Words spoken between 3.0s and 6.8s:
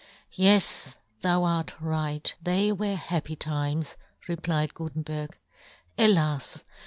happy times," replied Gutenberg." Alas